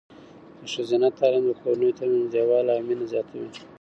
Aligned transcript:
د 0.59 0.61
ښځینه 0.73 1.07
تعلیم 1.17 1.43
د 1.47 1.51
کورنیو 1.61 1.97
ترمنځ 1.97 2.23
نږدېوالی 2.23 2.71
او 2.75 2.81
مینه 2.87 3.05
زیاتوي. 3.13 3.47